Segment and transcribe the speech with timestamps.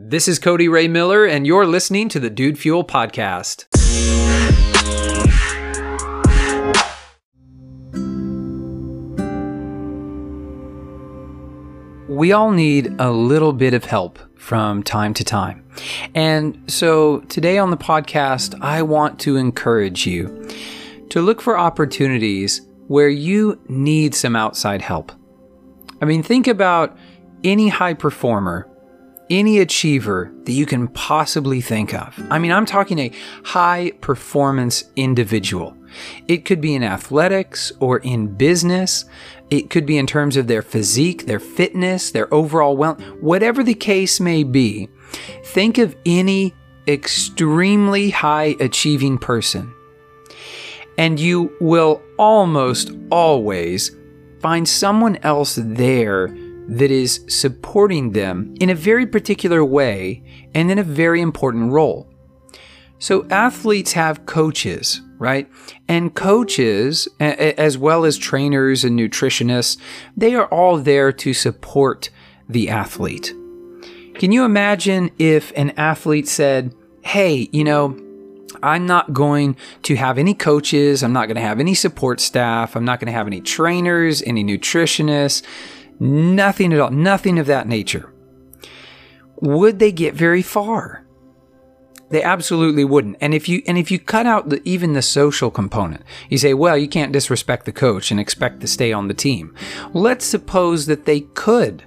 [0.00, 3.66] This is Cody Ray Miller, and you're listening to the Dude Fuel Podcast.
[12.08, 15.68] We all need a little bit of help from time to time.
[16.14, 20.48] And so today on the podcast, I want to encourage you
[21.10, 25.10] to look for opportunities where you need some outside help.
[26.00, 26.96] I mean, think about
[27.42, 28.70] any high performer
[29.30, 32.18] any achiever that you can possibly think of.
[32.30, 33.12] I mean, I'm talking a
[33.44, 35.76] high performance individual.
[36.26, 39.04] It could be in athletics or in business.
[39.50, 43.74] It could be in terms of their physique, their fitness, their overall well, whatever the
[43.74, 44.88] case may be.
[45.44, 46.54] Think of any
[46.86, 49.74] extremely high achieving person.
[50.96, 53.94] And you will almost always
[54.40, 56.28] find someone else there
[56.68, 60.22] that is supporting them in a very particular way
[60.54, 62.08] and in a very important role.
[62.98, 65.48] So, athletes have coaches, right?
[65.86, 69.78] And coaches, as well as trainers and nutritionists,
[70.16, 72.10] they are all there to support
[72.48, 73.32] the athlete.
[74.14, 77.96] Can you imagine if an athlete said, Hey, you know,
[78.62, 81.02] I'm not going to have any coaches.
[81.04, 82.74] I'm not going to have any support staff.
[82.74, 85.44] I'm not going to have any trainers, any nutritionists.
[86.00, 88.12] Nothing at all, nothing of that nature.
[89.40, 91.04] Would they get very far?
[92.10, 93.18] They absolutely wouldn't.
[93.20, 96.54] And if you and if you cut out the, even the social component, you say,
[96.54, 99.54] well, you can't disrespect the coach and expect to stay on the team.
[99.92, 101.84] Let's suppose that they could,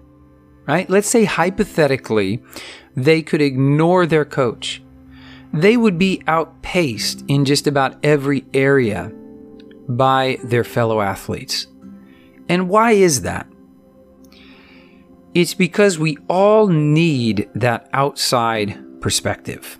[0.68, 0.90] right?
[0.90, 2.44] Let's say hypothetically,
[2.96, 4.84] they could ignore their coach.
[5.54, 9.12] They would be outpaced in just about every area
[9.90, 11.68] by their fellow athletes.
[12.48, 13.51] And why is that?
[15.34, 19.80] It's because we all need that outside perspective.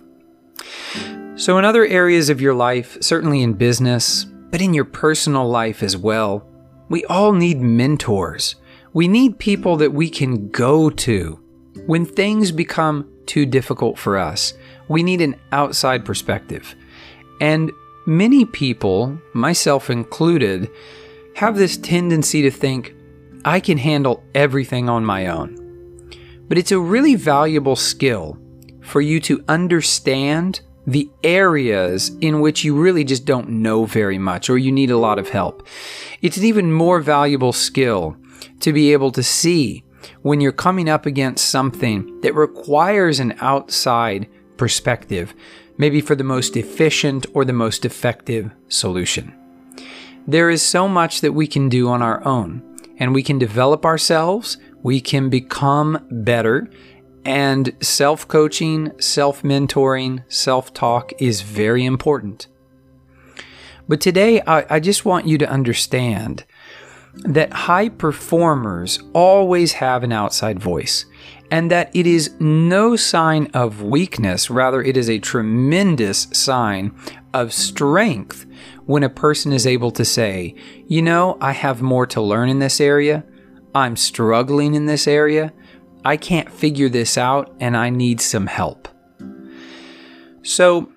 [1.34, 5.82] So, in other areas of your life, certainly in business, but in your personal life
[5.82, 6.46] as well,
[6.88, 8.54] we all need mentors.
[8.92, 11.40] We need people that we can go to
[11.86, 14.54] when things become too difficult for us.
[14.88, 16.74] We need an outside perspective.
[17.40, 17.72] And
[18.06, 20.70] many people, myself included,
[21.36, 22.94] have this tendency to think,
[23.44, 25.58] I can handle everything on my own.
[26.48, 28.38] But it's a really valuable skill
[28.82, 34.50] for you to understand the areas in which you really just don't know very much
[34.50, 35.66] or you need a lot of help.
[36.20, 38.16] It's an even more valuable skill
[38.60, 39.84] to be able to see
[40.22, 45.34] when you're coming up against something that requires an outside perspective,
[45.78, 49.32] maybe for the most efficient or the most effective solution.
[50.26, 52.71] There is so much that we can do on our own
[53.02, 56.70] and we can develop ourselves, we can become better.
[57.24, 62.46] And self coaching, self mentoring, self talk is very important.
[63.88, 66.44] But today, I, I, just want you to understand
[67.24, 71.04] that high performers always have an outside voice
[71.50, 76.94] and that it is no sign of weakness, rather, it is a tremendous sign
[77.34, 78.46] of strength
[78.86, 80.54] when a person is able to say,
[80.86, 83.24] You know, I have more to learn in this area.
[83.74, 85.52] I'm struggling in this area.
[86.04, 88.88] I can't figure this out and I need some help.
[90.42, 90.90] So,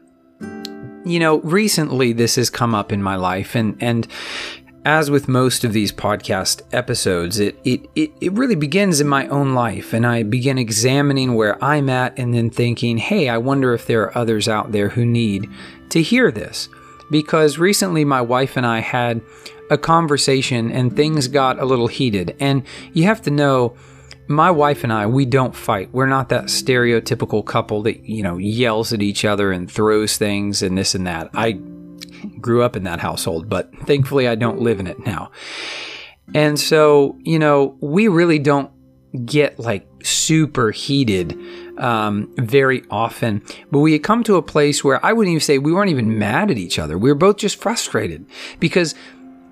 [1.05, 4.07] you know, recently this has come up in my life and and
[4.85, 9.27] as with most of these podcast episodes, it, it, it, it really begins in my
[9.29, 13.73] own life, and I begin examining where I'm at and then thinking, hey, I wonder
[13.73, 15.49] if there are others out there who need
[15.89, 16.69] to hear this
[17.09, 19.21] because recently my wife and I had
[19.69, 22.35] a conversation and things got a little heated.
[22.39, 23.75] And you have to know,
[24.27, 25.89] my wife and I, we don't fight.
[25.91, 30.61] We're not that stereotypical couple that, you know, yells at each other and throws things
[30.63, 31.29] and this and that.
[31.33, 31.59] I
[32.41, 35.31] grew up in that household, but thankfully I don't live in it now.
[36.33, 38.71] And so, you know, we really don't
[39.15, 41.37] get like super heated
[41.77, 43.43] um, very often.
[43.71, 46.17] But we had come to a place where I wouldn't even say we weren't even
[46.17, 46.97] mad at each other.
[46.97, 48.25] We were both just frustrated
[48.59, 48.95] because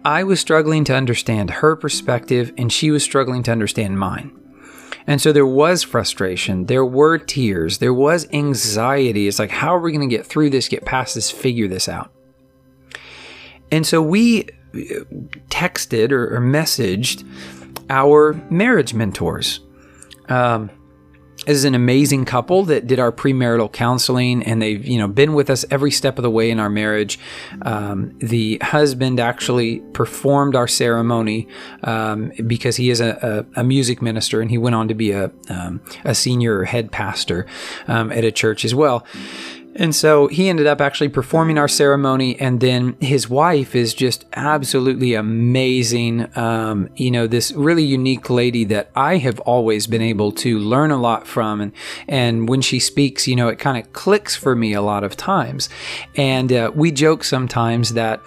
[0.05, 4.37] I was struggling to understand her perspective and she was struggling to understand mine.
[5.05, 9.27] And so there was frustration, there were tears, there was anxiety.
[9.27, 11.89] It's like, how are we going to get through this, get past this, figure this
[11.89, 12.11] out?
[13.69, 15.03] And so we uh,
[15.49, 17.27] texted or, or messaged
[17.89, 19.59] our marriage mentors.
[20.29, 20.69] Um,
[21.47, 25.49] is an amazing couple that did our premarital counseling, and they've you know been with
[25.49, 27.19] us every step of the way in our marriage.
[27.63, 31.47] Um, the husband actually performed our ceremony
[31.83, 35.11] um, because he is a, a, a, music minister, and he went on to be
[35.11, 37.45] a um, a senior head pastor
[37.87, 39.05] um, at a church as well.
[39.75, 44.25] And so he ended up actually performing our ceremony, and then his wife is just
[44.33, 46.27] absolutely amazing.
[46.37, 50.91] Um, you know, this really unique lady that I have always been able to learn
[50.91, 51.71] a lot from, and
[52.07, 55.17] and when she speaks, you know, it kind of clicks for me a lot of
[55.17, 55.69] times.
[56.15, 58.21] And uh, we joke sometimes that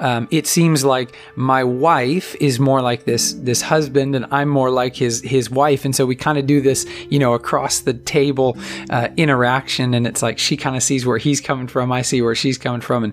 [0.00, 4.70] um, it seems like my wife is more like this this husband, and I'm more
[4.70, 7.92] like his his wife, and so we kind of do this, you know, across the
[7.92, 8.56] table
[8.88, 12.22] uh, interaction, and it's like she kind of sees where he's coming from, I see
[12.22, 13.12] where she's coming from, and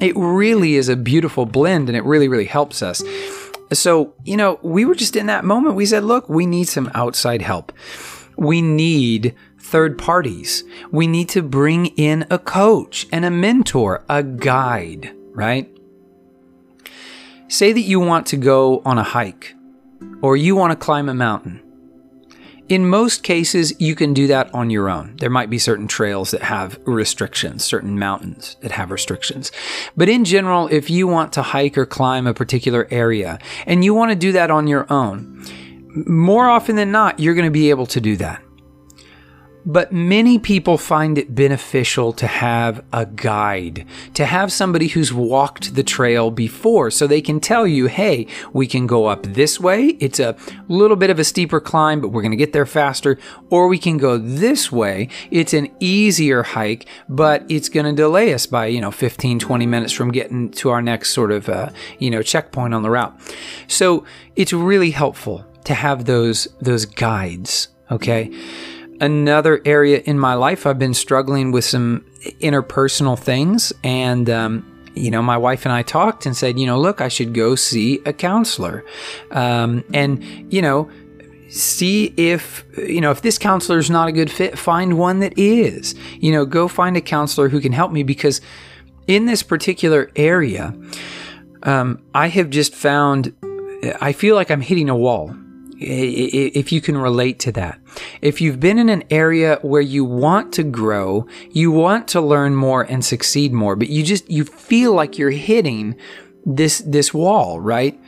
[0.00, 3.02] it really is a beautiful blend, and it really really helps us.
[3.72, 5.74] So you know, we were just in that moment.
[5.74, 7.72] We said, look, we need some outside help.
[8.36, 10.62] We need third parties.
[10.92, 15.68] We need to bring in a coach and a mentor, a guide, right?
[17.48, 19.54] Say that you want to go on a hike
[20.20, 21.62] or you want to climb a mountain.
[22.68, 25.16] In most cases, you can do that on your own.
[25.16, 29.50] There might be certain trails that have restrictions, certain mountains that have restrictions.
[29.96, 33.94] But in general, if you want to hike or climb a particular area and you
[33.94, 35.42] want to do that on your own,
[36.06, 38.42] more often than not, you're going to be able to do that.
[39.66, 45.74] But many people find it beneficial to have a guide, to have somebody who's walked
[45.74, 49.96] the trail before so they can tell you, hey, we can go up this way.
[50.00, 50.36] It's a
[50.68, 53.18] little bit of a steeper climb, but we're going to get there faster.
[53.50, 55.08] Or we can go this way.
[55.30, 59.66] It's an easier hike, but it's going to delay us by, you know, 15, 20
[59.66, 63.18] minutes from getting to our next sort of, uh, you know, checkpoint on the route.
[63.66, 64.04] So
[64.36, 67.68] it's really helpful to have those, those guides.
[67.90, 68.30] Okay
[69.00, 72.04] another area in my life I've been struggling with some
[72.40, 76.78] interpersonal things and um, you know, my wife and I talked and said, you know,
[76.78, 78.84] look, I should go see a counselor.
[79.30, 80.90] Um, and, you know,
[81.48, 85.38] see if, you know, if this counselor is not a good fit, find one that
[85.38, 85.94] is.
[86.16, 88.40] You know, go find a counselor who can help me because
[89.06, 90.74] in this particular area,
[91.62, 93.34] um, I have just found,
[94.00, 95.34] I feel like I'm hitting a wall
[95.80, 97.78] if you can relate to that.
[98.20, 102.54] If you've been in an area where you want to grow, you want to learn
[102.54, 105.96] more and succeed more, but you just, you feel like you're hitting
[106.44, 107.98] this, this wall, right?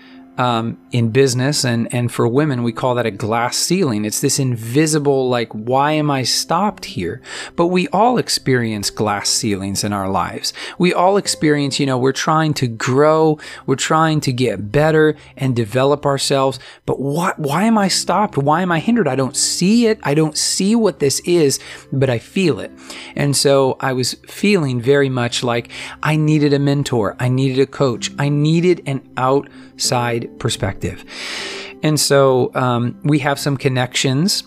[0.40, 4.05] um, in business and and for women we call that a glass ceiling.
[4.05, 7.21] It's this invisible like why am i stopped here?
[7.57, 10.53] But we all experience glass ceilings in our lives.
[10.79, 15.55] We all experience you know we're trying to grow we're trying to get better and
[15.55, 16.59] develop ourselves.
[16.87, 18.37] But what why am i stopped?
[18.37, 19.09] Why am i hindered?
[19.09, 20.01] I don't see it.
[20.03, 21.61] I don't see what this is
[21.93, 22.73] but i feel it.
[23.15, 25.71] And so i was feeling very much like
[26.03, 27.17] i needed a mentor.
[27.21, 28.11] I needed a coach.
[28.19, 30.39] I needed an outside
[30.81, 31.79] perspective.
[31.82, 34.44] And so um, we have some connections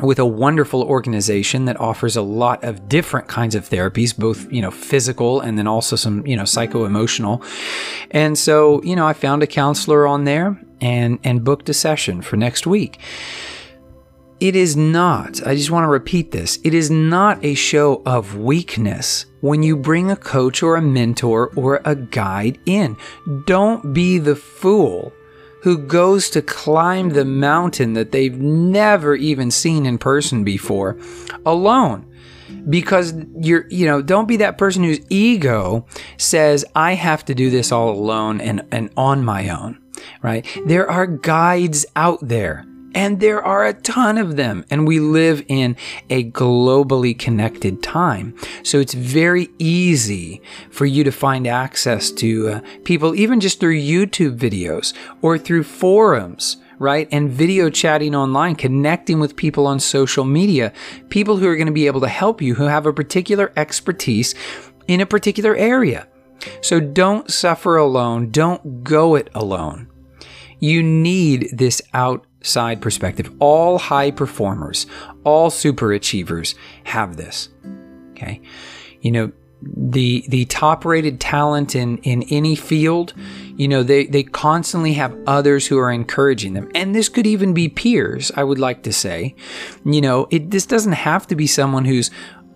[0.00, 4.62] with a wonderful organization that offers a lot of different kinds of therapies both you
[4.62, 7.42] know physical and then also some you know psycho-emotional.
[8.12, 12.22] And so you know i found a counselor on there and and booked a session
[12.22, 13.00] for next week.
[14.40, 18.36] It is not i just want to repeat this it is not a show of
[18.36, 22.96] weakness when you bring a coach or a mentor or a guide in.
[23.46, 25.12] Don't be the fool
[25.68, 30.98] who goes to climb the mountain that they've never even seen in person before
[31.44, 32.06] alone.
[32.70, 37.50] Because you're you know don't be that person whose ego says i have to do
[37.50, 39.78] this all alone and and on my own
[40.22, 40.46] right?
[40.66, 44.64] There are guides out there and there are a ton of them.
[44.70, 45.76] And we live in
[46.10, 48.34] a globally connected time.
[48.62, 53.78] So it's very easy for you to find access to uh, people, even just through
[53.78, 57.08] YouTube videos or through forums right?
[57.10, 60.72] And video chatting online, connecting with people on social media,
[61.08, 64.32] people who are going to be able to help you, who have a particular expertise
[64.86, 66.06] in a particular area.
[66.62, 68.30] So don't suffer alone.
[68.30, 69.90] Don't go it alone.
[70.60, 73.32] You need this out side perspective.
[73.38, 74.86] All high performers,
[75.24, 76.54] all super achievers
[76.84, 77.48] have this.
[78.12, 78.40] Okay.
[79.00, 83.12] You know, the the top rated talent in in any field
[83.56, 87.52] you know they they constantly have others who are encouraging them and this could even
[87.52, 89.34] be peers i would like to say
[89.84, 92.10] you know it this doesn't have to be someone who's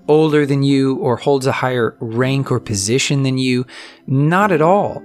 [0.06, 3.66] older than you or holds a higher rank or position than you
[4.06, 5.02] not at all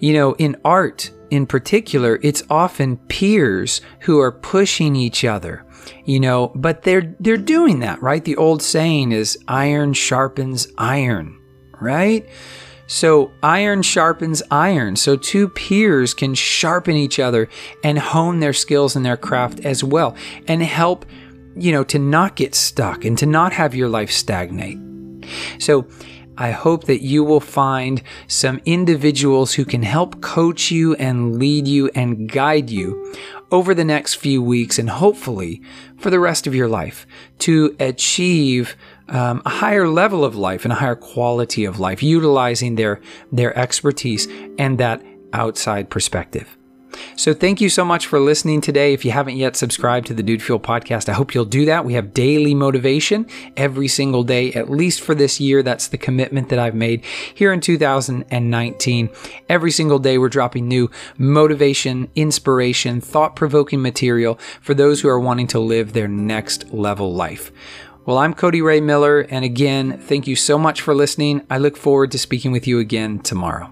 [0.00, 5.64] you know in art in particular, it's often peers who are pushing each other,
[6.04, 8.24] you know, but they're they're doing that, right?
[8.24, 11.40] The old saying is iron sharpens iron,
[11.80, 12.28] right?
[12.86, 14.96] So iron sharpens iron.
[14.96, 17.48] So two peers can sharpen each other
[17.82, 20.16] and hone their skills and their craft as well
[20.46, 21.04] and help,
[21.56, 24.78] you know, to not get stuck and to not have your life stagnate.
[25.58, 25.86] So
[26.38, 31.66] I hope that you will find some individuals who can help coach you and lead
[31.66, 33.14] you and guide you
[33.50, 35.62] over the next few weeks and hopefully
[35.96, 37.06] for the rest of your life
[37.40, 38.76] to achieve
[39.08, 43.00] um, a higher level of life and a higher quality of life, utilizing their,
[43.30, 44.26] their expertise
[44.58, 45.02] and that
[45.32, 46.56] outside perspective.
[47.16, 48.92] So thank you so much for listening today.
[48.92, 51.84] If you haven't yet subscribed to the Dude Fuel podcast, I hope you'll do that.
[51.84, 53.26] We have daily motivation
[53.56, 55.62] every single day, at least for this year.
[55.62, 59.10] That's the commitment that I've made here in 2019.
[59.48, 65.20] Every single day, we're dropping new motivation, inspiration, thought provoking material for those who are
[65.20, 67.52] wanting to live their next level life.
[68.06, 71.44] Well, I'm Cody Ray Miller, and again, thank you so much for listening.
[71.50, 73.68] I look forward to speaking with you again tomorrow.